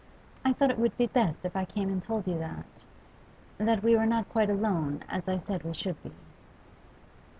I 0.43 0.51
thought 0.51 0.71
it 0.71 0.79
would 0.79 0.97
be 0.97 1.05
best 1.05 1.45
if 1.45 1.55
I 1.55 1.63
came 1.63 1.89
and 1.91 2.03
told 2.03 2.25
you 2.25 2.39
that 2.39 2.65
that 3.59 3.83
we 3.83 3.95
were 3.95 4.07
not 4.07 4.29
quite 4.29 4.49
alone, 4.49 5.03
as 5.07 5.27
I 5.27 5.37
said 5.37 5.61
we 5.61 5.75
should 5.75 6.01
be. 6.01 6.11